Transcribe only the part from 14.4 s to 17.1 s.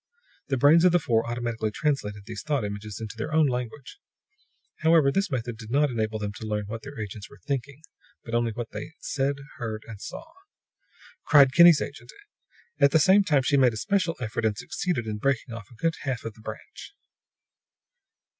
and succeeded in breaking off a good half of the branch.